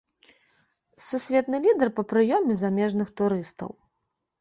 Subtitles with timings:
[1.09, 3.69] Сусветны лідар па прыёме замежных турыстаў.